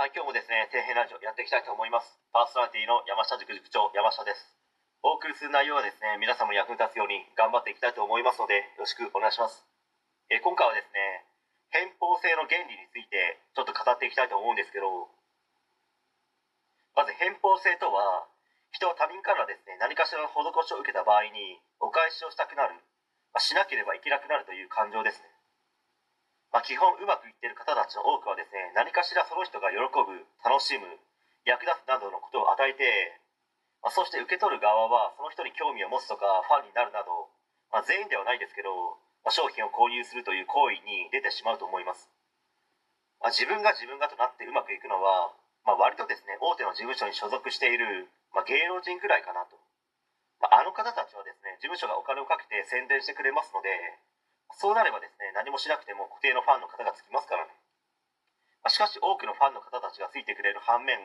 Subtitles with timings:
[0.00, 2.08] はい、今日もですね、底辺ラジオやっていきたいと思います。
[2.32, 4.56] パーソナリティの山下塾塾長、山下です。
[5.04, 9.60] お送りする内容はですね、皆様に役に立つように頑張っていきたいと思いますので、よろしくお願いします。
[10.32, 11.28] え今回はですね、
[11.68, 14.88] 偏方性の原理についてちょっと語っていきたいと思うんですけど、
[16.96, 18.24] まず偏方性とは、
[18.72, 22.72] 人は他人からですね、何かしらの施しを受けた場合に、お返しをしたくなる、
[23.36, 25.28] まあしなければいけなくなるという感情ですね。
[26.50, 30.82] まあ、基本うまくいってる方たちの多くはですね何かしらその人が喜ぶ楽しむ
[31.46, 33.14] 役立つなどのことを与えて、
[33.86, 37.30] まあ、そして受け取る側はその人に興味を持つとかファンになるなど、
[37.70, 42.10] まあ、全員ではないですけど、ま、商品を購入するという行為に出てしまうと思います、
[43.22, 45.30] ま、自分が自分がとなってうまくいくのは、
[45.62, 49.54] ま、割とですね大手の事務所に所属している、ま、芸能人ぐらいかなと、
[50.42, 53.70] まあ、あの方たちはですね事務所がお金をかけて宣伝してくれますので
[54.58, 57.52] そうなればですね、何もしなくても固定のファンの方がつきますからね。
[58.62, 60.98] まあしかし多くのファンの方たちがついてくれる反面、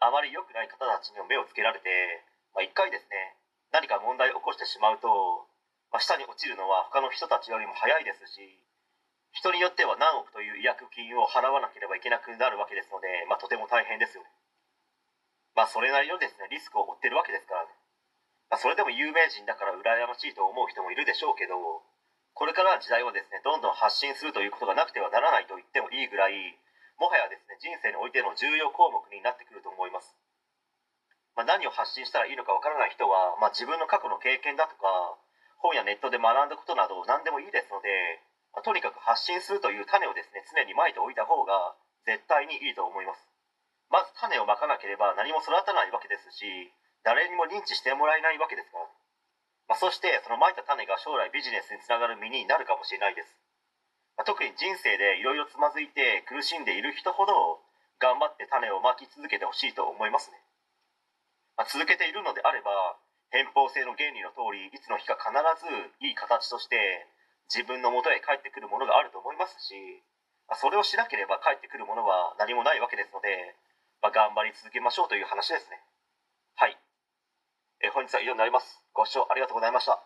[0.00, 1.88] あまり良くない方たちにも目をつけられて、
[2.54, 3.36] まあ、一回ですね、
[3.72, 5.08] 何か問題を起こしてしまうと、
[5.90, 8.40] まあ、下に落ちるのは他の人たちよりも早いですし、
[9.32, 14.30] 人によっては何億という違約金を払わなければいけなくなるわけですので、まあ、とても大変ですよね。
[15.54, 17.74] まあ、それなりのですね、リスクを負ってるわけですからね。
[18.48, 21.82] まあ、それでも有名人だから羨ましいと思う人もいるでしょうけど、
[22.38, 26.38] これからの時代はですねどんどん発信するということがなくてはならないと言ってもいいぐらい
[27.02, 30.14] もはやですね人生においての重要項目になってくると思います、
[31.34, 34.86] まあ、何を発信したらいいのかわからない人は、まあ、自分の過去の経験だとか
[35.58, 37.90] 本やネットで学んだことなど何でもいいですので、
[38.54, 41.74] まあとにかく発信するという種をですね常にまいておいた方が
[42.06, 43.26] 絶対にいいと思います。
[43.90, 46.70] まず種をまかなければ何も育たないわけですし
[47.02, 48.86] 誰にも認知してもらえないわけですから。
[49.68, 53.28] まあ、そしてそのまいた種が将来ビジネスにつながる実になるかもしれないです、
[54.16, 57.60] まあ、特に人生でいろいろつまずいて苦しんでいる人ほど
[58.00, 60.40] 頑張って種をまき続けてほしいと思いますね、
[61.60, 62.96] まあ、続けているのであれば
[63.28, 65.68] 偏方性の原理の通りいつの日か必ず
[66.00, 67.04] いい形として
[67.52, 69.76] 自分の元へ帰ってくるものがあると思いますし、
[70.48, 73.56] ま、それをしなければ帰ってくるものは何もないわけですので、
[74.00, 75.80] まあ、頑張り続けましょうという話ですね。
[77.88, 78.84] え本日は以上になります。
[78.92, 79.98] ご視聴ありがとうございました。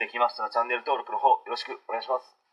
[0.00, 2.47] できましたらチャンネル登録の方よろしくお願いします。